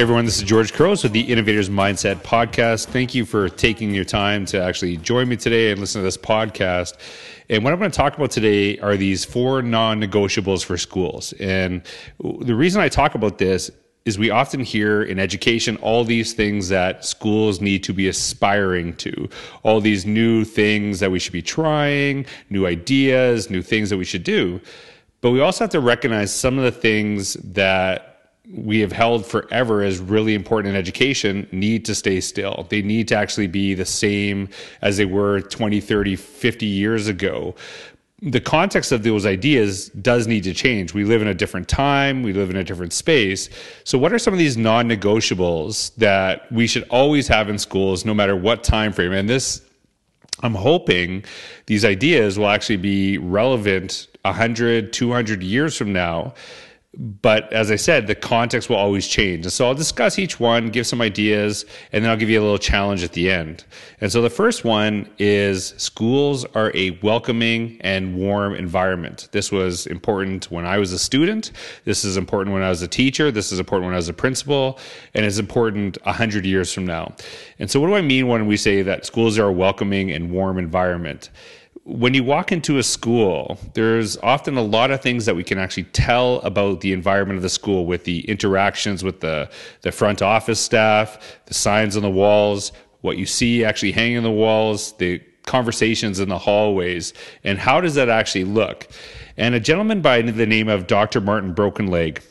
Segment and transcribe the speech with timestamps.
[0.00, 2.86] Everyone, this is George Couros with the Innovators Mindset Podcast.
[2.86, 6.16] Thank you for taking your time to actually join me today and listen to this
[6.16, 6.96] podcast.
[7.50, 11.34] And what I'm going to talk about today are these four non negotiables for schools.
[11.34, 11.82] And
[12.18, 13.70] the reason I talk about this
[14.06, 18.96] is we often hear in education all these things that schools need to be aspiring
[18.96, 19.28] to,
[19.64, 24.06] all these new things that we should be trying, new ideas, new things that we
[24.06, 24.62] should do.
[25.20, 28.09] But we also have to recognize some of the things that
[28.52, 32.66] we have held forever as really important in education need to stay still.
[32.68, 34.48] They need to actually be the same
[34.82, 37.54] as they were 20, 30, 50 years ago.
[38.22, 40.92] The context of those ideas does need to change.
[40.92, 43.48] We live in a different time, we live in a different space.
[43.84, 48.04] So, what are some of these non negotiables that we should always have in schools,
[48.04, 49.12] no matter what time frame?
[49.12, 49.62] And this
[50.42, 51.24] I'm hoping
[51.66, 56.34] these ideas will actually be relevant 100, 200 years from now
[56.98, 59.44] but as I said, the context will always change.
[59.44, 62.42] And so I'll discuss each one, give some ideas, and then I'll give you a
[62.42, 63.64] little challenge at the end.
[64.00, 69.28] And so the first one is schools are a welcoming and warm environment.
[69.30, 71.52] This was important when I was a student.
[71.84, 73.30] This is important when I was a teacher.
[73.30, 74.80] This is important when I was a principal.
[75.14, 77.14] And it's important 100 years from now.
[77.60, 80.32] And so what do I mean when we say that schools are a welcoming and
[80.32, 81.30] warm environment?
[81.84, 85.58] When you walk into a school, there's often a lot of things that we can
[85.58, 89.50] actually tell about the environment of the school with the interactions with the,
[89.82, 94.22] the front office staff, the signs on the walls, what you see actually hanging on
[94.22, 97.14] the walls, the conversations in the hallways,
[97.44, 98.86] and how does that actually look?
[99.38, 101.20] And a gentleman by the name of Dr.
[101.20, 102.22] Martin Brokenleg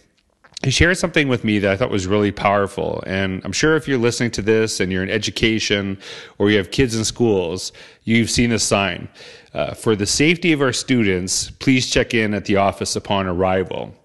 [0.64, 3.02] he shared something with me that I thought was really powerful.
[3.08, 5.98] And I'm sure if you're listening to this and you're in education
[6.38, 7.72] or you have kids in schools,
[8.04, 9.08] you've seen this sign.
[9.54, 13.96] Uh, for the safety of our students, please check in at the office upon arrival.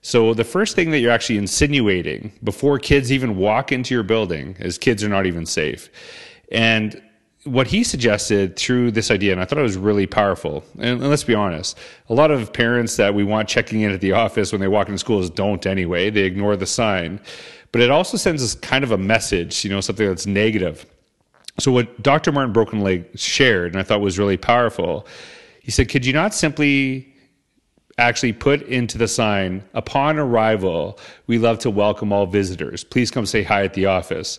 [0.00, 4.56] So, the first thing that you're actually insinuating before kids even walk into your building
[4.58, 5.90] is kids are not even safe.
[6.50, 7.02] And
[7.44, 10.64] what he suggested through this idea, and I thought it was really powerful.
[10.74, 11.78] And, and, let's be honest,
[12.08, 14.88] a lot of parents that we want checking in at the office when they walk
[14.88, 16.10] into schools don't anyway.
[16.10, 17.20] They ignore the sign.
[17.70, 20.86] But it also sends us kind of a message, you know, something that's negative.
[21.58, 22.32] So what Dr.
[22.32, 25.06] Martin Brokenleg shared, and I thought was really powerful,
[25.60, 27.14] he said, could you not simply
[27.98, 32.84] actually put into the sign, upon arrival, we love to welcome all visitors.
[32.84, 34.38] Please come say hi at the office.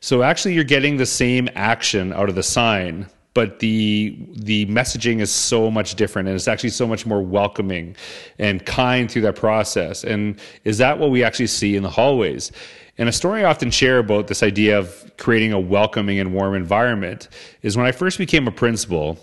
[0.00, 5.20] So actually, you're getting the same action out of the sign, but the the messaging
[5.20, 7.94] is so much different, and it's actually so much more welcoming
[8.38, 10.02] and kind through that process.
[10.02, 12.50] And is that what we actually see in the hallways?
[12.96, 16.54] And a story I often share about this idea of creating a welcoming and warm
[16.54, 17.28] environment
[17.62, 19.18] is when I first became a principal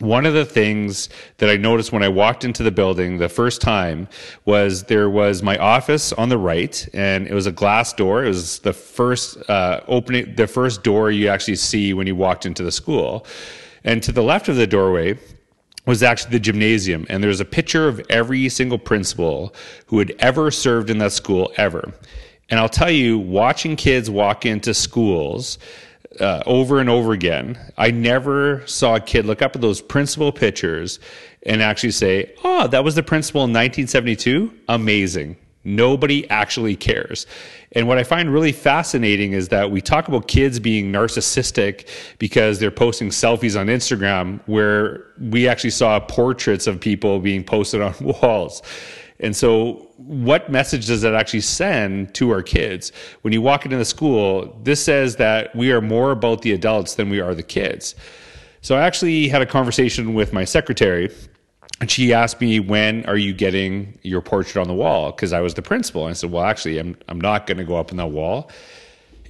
[0.00, 3.60] one of the things that I noticed when I walked into the building the first
[3.60, 4.08] time
[4.46, 8.24] was there was my office on the right, and it was a glass door.
[8.24, 12.46] It was the first uh, opening, the first door you actually see when you walked
[12.46, 13.26] into the school.
[13.84, 15.18] And to the left of the doorway
[15.86, 19.54] was actually the gymnasium, and there's a picture of every single principal
[19.86, 21.92] who had ever served in that school ever.
[22.48, 25.58] And I'll tell you, watching kids walk into schools
[26.20, 27.58] uh, over and over again.
[27.76, 31.00] I never saw a kid look up at those principal pictures
[31.44, 34.52] and actually say, "Oh, that was the principal in 1972.
[34.68, 37.26] Amazing." Nobody actually cares.
[37.72, 41.86] And what I find really fascinating is that we talk about kids being narcissistic
[42.18, 47.82] because they're posting selfies on Instagram, where we actually saw portraits of people being posted
[47.82, 48.62] on walls.
[49.22, 52.90] And so, what message does that actually send to our kids?
[53.20, 56.94] When you walk into the school, this says that we are more about the adults
[56.94, 57.94] than we are the kids.
[58.62, 61.14] So, I actually had a conversation with my secretary,
[61.80, 65.12] and she asked me, When are you getting your portrait on the wall?
[65.12, 66.06] Because I was the principal.
[66.06, 68.50] And I said, Well, actually, I'm, I'm not going to go up on that wall.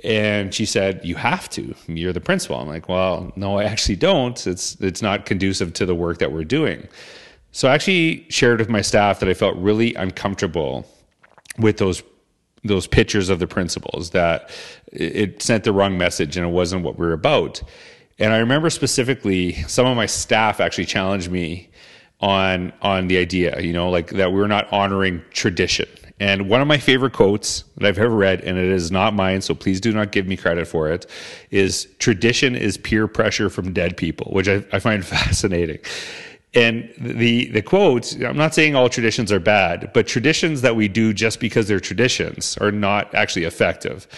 [0.03, 1.75] And she said, "You have to.
[1.87, 4.47] You're the principal." I'm like, "Well, no, I actually don't.
[4.47, 6.89] It's it's not conducive to the work that we're doing."
[7.53, 10.87] So I actually shared with my staff that I felt really uncomfortable
[11.59, 12.03] with those
[12.63, 14.51] those pictures of the principals that
[14.93, 17.63] it sent the wrong message and it wasn't what we were about.
[18.19, 21.71] And I remember specifically some of my staff actually challenged me
[22.21, 25.89] on on the idea, you know, like that we're not honoring tradition.
[26.21, 29.41] And one of my favorite quotes that I've ever read, and it is not mine,
[29.41, 31.07] so please do not give me credit for it,
[31.51, 35.79] is tradition is peer pressure from dead people, which I, I find fascinating.
[36.53, 40.89] And the the quote, I'm not saying all traditions are bad, but traditions that we
[40.89, 44.09] do just because they're traditions are not actually effective.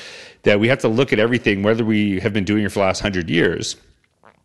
[0.44, 2.86] That we have to look at everything, whether we have been doing it for the
[2.86, 3.76] last hundred years,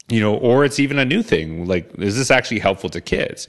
[0.10, 1.68] you know, or it's even a new thing.
[1.68, 3.48] Like, is this actually helpful to kids?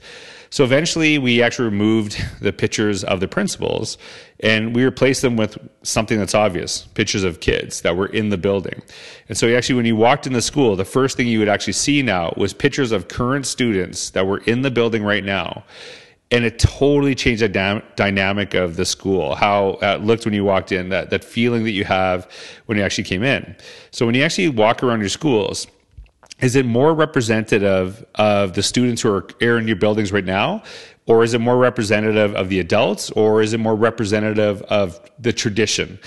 [0.49, 3.97] So eventually, we actually removed the pictures of the principals
[4.39, 8.37] and we replaced them with something that's obvious pictures of kids that were in the
[8.37, 8.81] building.
[9.29, 11.73] And so, actually, when you walked in the school, the first thing you would actually
[11.73, 15.63] see now was pictures of current students that were in the building right now.
[16.31, 20.43] And it totally changed the dy- dynamic of the school, how it looked when you
[20.43, 22.29] walked in, that, that feeling that you have
[22.65, 23.55] when you actually came in.
[23.91, 25.67] So, when you actually walk around your schools,
[26.41, 30.63] is it more representative of the students who are in your buildings right now?
[31.05, 33.09] Or is it more representative of the adults?
[33.11, 35.99] Or is it more representative of the tradition?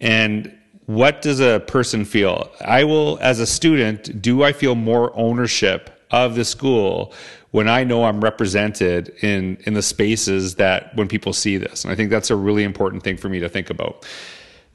[0.00, 0.56] And
[0.86, 2.50] what does a person feel?
[2.60, 7.14] I will as a student do i feel more ownership of the school
[7.52, 11.84] when i know i'm represented in in the spaces that when people see this?
[11.84, 14.06] And i think that's a really important thing for me to think about.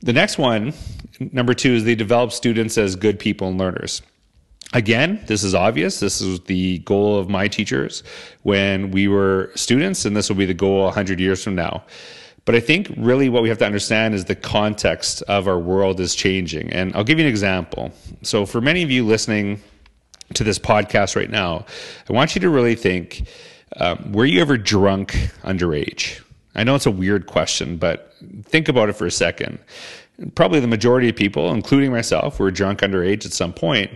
[0.01, 0.73] The next one
[1.19, 4.01] number two is they develop students as good people and learners
[4.73, 5.99] Again, this is obvious.
[5.99, 8.03] This is the goal of my teachers
[8.43, 11.83] when we were students, and this will be the goal 100 years from now.
[12.45, 15.99] But I think really what we have to understand is the context of our world
[15.99, 16.71] is changing.
[16.71, 17.91] And I'll give you an example.
[18.21, 19.61] So, for many of you listening
[20.33, 21.65] to this podcast right now,
[22.09, 23.27] I want you to really think
[23.77, 25.13] um, were you ever drunk
[25.43, 26.21] underage?
[26.53, 28.13] I know it's a weird question, but
[28.43, 29.59] think about it for a second.
[30.35, 33.91] Probably the majority of people, including myself, were drunk underage at some point.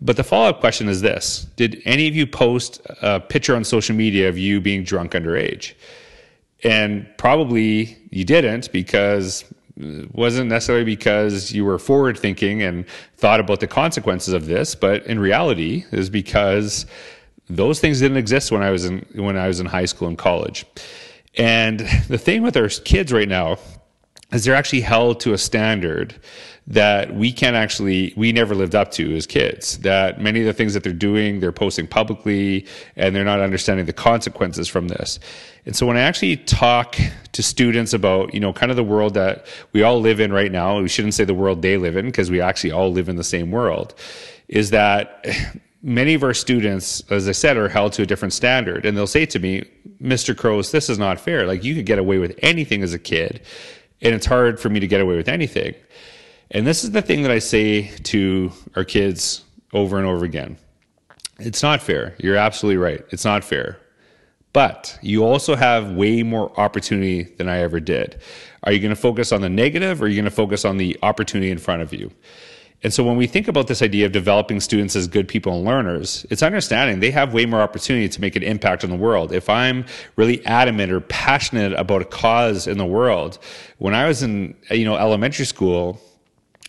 [0.00, 3.64] But the follow up question is this Did any of you post a picture on
[3.64, 5.74] social media of you being drunk underage?
[6.64, 9.44] And probably you didn't because
[9.76, 12.84] it wasn't necessarily because you were forward thinking and
[13.16, 16.84] thought about the consequences of this, but in reality is because
[17.48, 20.18] those things didn't exist when I was in when I was in high school and
[20.18, 20.66] college.
[21.36, 23.58] And the thing with our kids right now
[24.32, 26.14] is they're actually held to a standard
[26.66, 29.78] that we can't actually we never lived up to as kids?
[29.78, 32.66] That many of the things that they're doing they're posting publicly
[32.96, 35.18] and they're not understanding the consequences from this.
[35.64, 36.96] And so when i actually talk
[37.32, 40.52] to students about you know kind of the world that we all live in right
[40.52, 43.16] now we shouldn't say the world they live in because we actually all live in
[43.16, 43.94] the same world
[44.48, 45.26] is that
[45.82, 48.84] many of our students as i said are held to a different standard.
[48.84, 49.64] And they'll say to me
[50.02, 51.46] mr Couros this is not fair.
[51.46, 53.40] Like you could get away with anything as a kid
[54.00, 55.74] and it's hard for me to get away with anything
[56.50, 60.56] and this is the thing that I say to our kids over and over again.
[61.38, 62.14] It's not fair.
[62.18, 63.04] You're absolutely right.
[63.10, 63.78] It's not fair.
[64.54, 68.20] But you also have way more opportunity than I ever did.
[68.64, 70.78] Are you going to focus on the negative or are you going to focus on
[70.78, 72.10] the opportunity in front of you?
[72.84, 75.64] And so when we think about this idea of developing students as good people and
[75.64, 79.32] learners, it's understanding they have way more opportunity to make an impact on the world.
[79.32, 79.84] If I'm
[80.14, 83.38] really adamant or passionate about a cause in the world,
[83.78, 86.00] when I was in you know elementary school,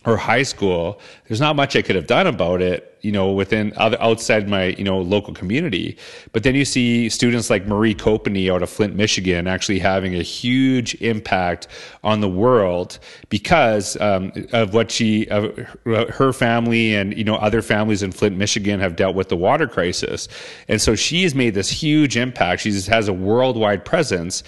[0.06, 0.98] or high school,
[1.28, 4.68] there's not much I could have done about it, you know, within other outside my,
[4.68, 5.98] you know, local community.
[6.32, 10.22] But then you see students like Mari Copeny out of Flint, Michigan, actually having a
[10.22, 11.68] huge impact
[12.02, 12.98] on the world
[13.28, 15.54] because um, of what she, of
[15.84, 19.66] her family, and you know, other families in Flint, Michigan have dealt with the water
[19.66, 20.28] crisis,
[20.66, 22.62] and so she has made this huge impact.
[22.62, 24.42] She has a worldwide presence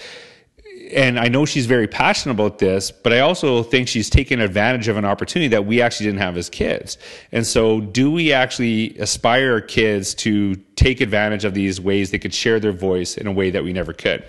[0.93, 4.87] and I know she's very passionate about this, but I also think she's taken advantage
[4.87, 6.97] of an opportunity that we actually didn't have as kids.
[7.31, 12.33] And so, do we actually aspire kids to take advantage of these ways they could
[12.33, 14.23] share their voice in a way that we never could?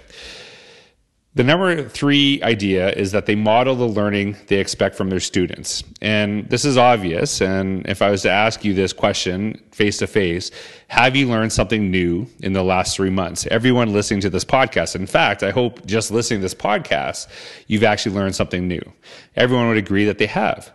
[1.36, 5.82] The number three idea is that they model the learning they expect from their students.
[6.00, 7.40] And this is obvious.
[7.40, 10.52] And if I was to ask you this question face to face,
[10.86, 13.48] have you learned something new in the last three months?
[13.50, 17.26] Everyone listening to this podcast, in fact, I hope just listening to this podcast,
[17.66, 18.92] you've actually learned something new.
[19.34, 20.72] Everyone would agree that they have.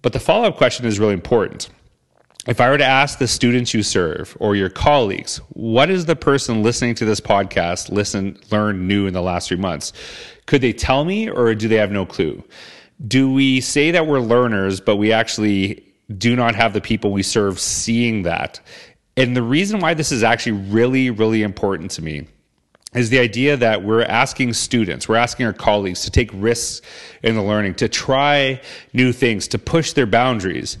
[0.00, 1.68] But the follow up question is really important
[2.46, 6.16] if I were to ask the students you serve or your colleagues, what is the
[6.16, 9.92] person listening to this podcast listen learn new in the last three months?
[10.46, 12.44] Could they tell me or do they have no clue?
[13.08, 15.84] Do we say that we're learners, but we actually
[16.18, 18.60] do not have the people we serve seeing that?
[19.16, 22.26] And the reason why this is actually really, really important to me
[22.94, 26.86] is the idea that we're asking students, we're asking our colleagues to take risks
[27.22, 28.60] in the learning, to try
[28.92, 30.78] new things, to push their boundaries.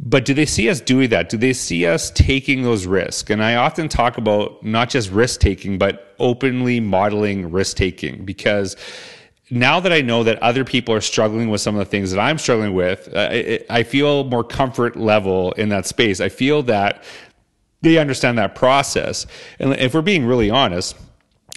[0.00, 1.28] But do they see us doing that?
[1.28, 3.30] Do they see us taking those risks?
[3.30, 8.76] And I often talk about not just risk taking, but openly modeling risk taking because
[9.50, 12.20] now that I know that other people are struggling with some of the things that
[12.20, 16.20] I'm struggling with, uh, I feel more comfort level in that space.
[16.20, 17.02] I feel that
[17.80, 19.26] they understand that process.
[19.58, 20.96] And if we're being really honest,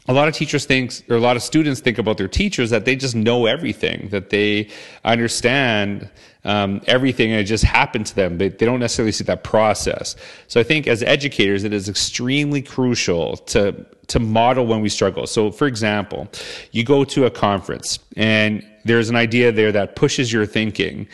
[0.08, 2.86] a lot of teachers think or a lot of students think about their teachers that
[2.86, 4.67] they just know everything that they
[5.05, 6.10] understand
[6.43, 8.39] um, everything and it just happened to them.
[8.39, 10.15] They, they don't necessarily see that process.
[10.48, 15.25] So I think as educators, it is extremely crucial to to model when we struggle.
[15.25, 16.27] So, for example,
[16.72, 21.07] you go to a conference and there's an idea there that pushes your thinking.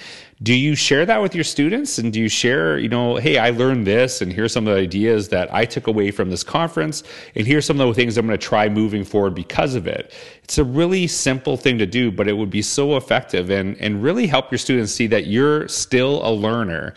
[0.44, 1.98] Do you share that with your students?
[1.98, 4.80] And do you share, you know, hey, I learned this, and here's some of the
[4.80, 7.04] ideas that I took away from this conference,
[7.36, 10.14] and here's some of the things I'm going to try moving forward because of it.
[10.44, 14.04] It's a really simple thing to do, but it would be so effective and, and
[14.04, 16.94] really help your students see that you're still a learner,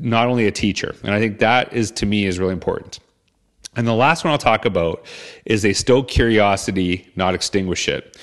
[0.00, 0.94] not only a teacher.
[1.02, 3.00] And I think that is, to me, is really important.
[3.76, 5.06] And the last one I'll talk about
[5.44, 8.18] is they stoke curiosity, not extinguish it.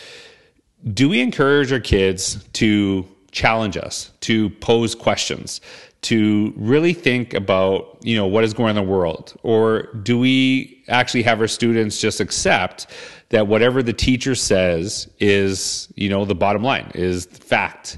[0.93, 5.59] Do we encourage our kids to challenge us, to pose questions,
[6.03, 9.33] to really think about, you know, what is going on in the world?
[9.41, 12.87] Or do we actually have our students just accept
[13.29, 17.97] that whatever the teacher says is, you know, the bottom line, is fact?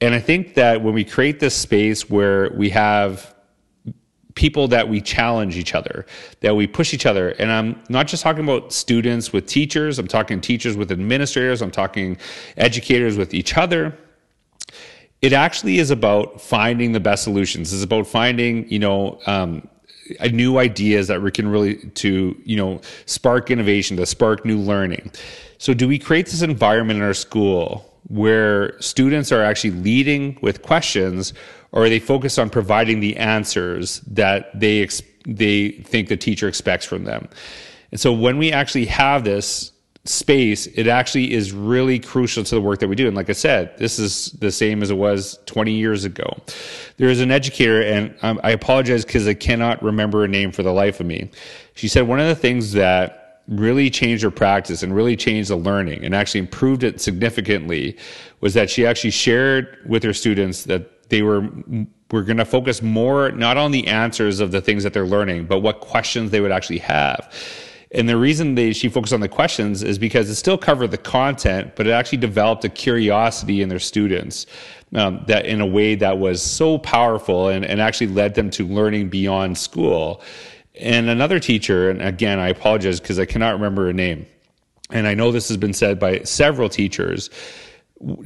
[0.00, 3.34] And I think that when we create this space where we have
[4.34, 6.06] people that we challenge each other,
[6.40, 7.30] that we push each other.
[7.30, 11.70] And I'm not just talking about students with teachers, I'm talking teachers with administrators, I'm
[11.70, 12.16] talking
[12.56, 13.96] educators with each other.
[15.20, 17.72] It actually is about finding the best solutions.
[17.72, 19.68] It's about finding, you know, um,
[20.32, 25.12] new ideas that we can really to you know spark innovation, to spark new learning.
[25.58, 30.62] So, do we create this environment in our school where students are actually leading with
[30.62, 31.32] questions,
[31.72, 36.48] or are they focused on providing the answers that they ex- they think the teacher
[36.48, 37.28] expects from them?
[37.90, 39.72] And so when we actually have this
[40.04, 43.06] space, it actually is really crucial to the work that we do.
[43.06, 46.28] And like I said, this is the same as it was 20 years ago.
[46.96, 50.64] There is an educator, and um, I apologize because I cannot remember a name for
[50.64, 51.30] the life of me.
[51.74, 55.56] She said one of the things that really changed her practice and really changed the
[55.56, 57.96] learning and actually improved it significantly
[58.40, 61.48] was that she actually shared with her students that they were
[62.12, 65.46] were going to focus more not on the answers of the things that they're learning,
[65.46, 67.32] but what questions they would actually have.
[67.94, 70.98] And the reason they, she focused on the questions is because it still covered the
[70.98, 74.46] content, but it actually developed a curiosity in their students
[74.94, 78.66] um, that in a way that was so powerful and, and actually led them to
[78.66, 80.22] learning beyond school.
[80.80, 84.26] And another teacher, and again, I apologize because I cannot remember her name,
[84.90, 87.28] and I know this has been said by several teachers,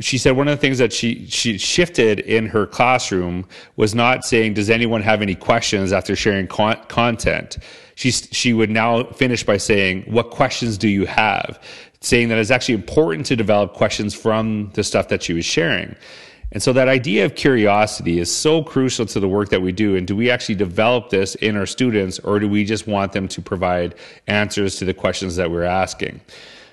[0.01, 4.25] she said one of the things that she she shifted in her classroom was not
[4.25, 7.59] saying does anyone have any questions after sharing con- content?
[7.95, 11.63] She she would now finish by saying what questions do you have?
[12.01, 15.95] Saying that it's actually important to develop questions from the stuff that she was sharing
[16.53, 19.97] and so that idea of curiosity is so crucial to the work that we do
[19.97, 23.29] and do we actually develop this in our students or do we just want them
[23.29, 23.95] to provide
[24.27, 26.21] answers to the questions that we're asking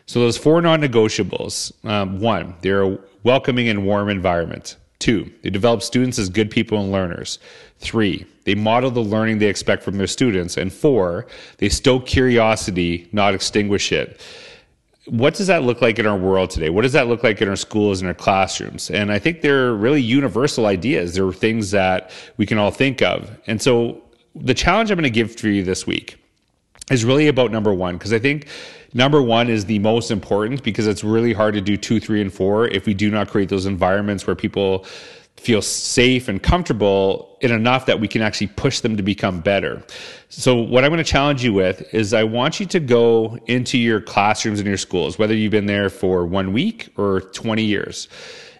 [0.06, 4.76] so those four non-negotiables: um, one, they're a welcoming and warm environment.
[5.00, 7.40] Two, they develop students as good people and learners.
[7.80, 10.56] Three, they model the learning they expect from their students.
[10.56, 11.28] And four,
[11.58, 14.22] they stoke curiosity, not extinguish it.
[15.06, 16.70] What does that look like in our world today?
[16.70, 18.90] What does that look like in our schools and our classrooms?
[18.90, 21.16] And I think they're really universal ideas.
[21.16, 23.30] They're things that we can all think of.
[23.46, 24.02] And so
[24.34, 26.18] the challenge I'm going to give for you this week
[26.90, 28.48] is really about number one, because I think
[28.94, 32.34] number one is the most important because it's really hard to do two, three, and
[32.34, 34.86] four if we do not create those environments where people
[35.38, 39.84] feel safe and comfortable in enough that we can actually push them to become better.
[40.30, 43.78] So what I'm going to challenge you with is I want you to go into
[43.78, 48.08] your classrooms and your schools, whether you've been there for one week or 20 years.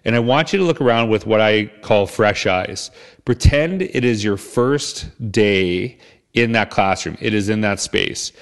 [0.04, 2.90] And I want you to look around with what I call fresh eyes.
[3.24, 5.98] Pretend it is your first day
[6.34, 7.16] in that classroom.
[7.20, 8.32] It is in that space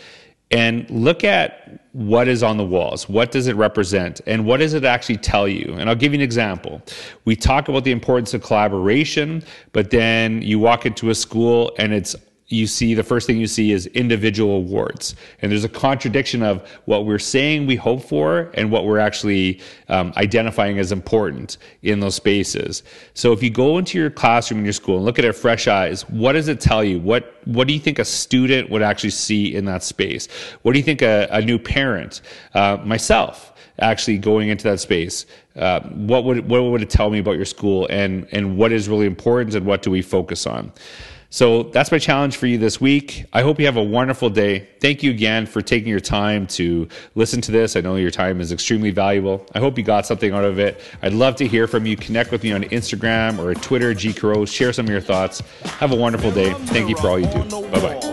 [0.52, 3.08] and look at what is on the walls.
[3.08, 4.20] What does it represent?
[4.26, 5.74] And what does it actually tell you?
[5.78, 6.82] And I'll give you an example.
[7.24, 9.42] We talk about the importance of collaboration,
[9.72, 12.14] but then you walk into a school and it's
[12.48, 15.16] you see the first thing you see is individual awards.
[15.40, 19.60] And there's a contradiction of what we're saying we hope for and what we're actually
[19.88, 22.82] um, identifying as important in those spaces.
[23.14, 25.66] So if you go into your classroom in your school and look at it fresh
[25.66, 27.00] eyes what does it tell you?
[27.00, 30.28] What what do you think a student would actually see in that space?
[30.62, 32.20] What do you think a, a new parent
[32.54, 37.18] uh, myself actually going into that space uh, what would what would it tell me
[37.18, 40.70] about your school and and what is really important and what do we focus on
[41.32, 43.24] so that's my challenge for you this week.
[43.32, 44.68] I hope you have a wonderful day.
[44.80, 47.74] Thank you again for taking your time to listen to this.
[47.74, 49.46] I know your time is extremely valuable.
[49.54, 50.78] I hope you got something out of it.
[51.00, 51.96] I'd love to hear from you.
[51.96, 54.52] Connect with me on Instagram or Twitter, G Couros.
[54.52, 55.40] Share some of your thoughts.
[55.64, 56.52] Have a wonderful day.
[56.66, 57.42] Thank you for all you do.
[57.70, 58.12] Bye bye.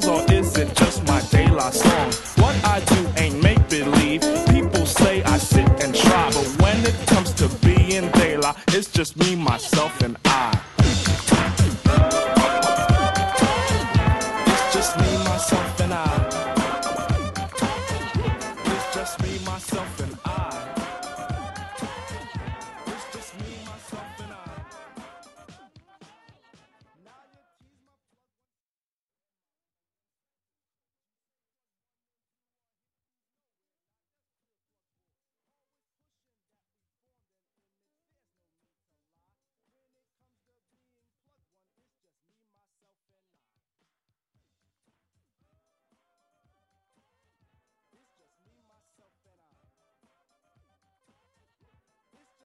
[0.00, 2.31] skills or is it just my la song?
[9.62, 10.01] Myself,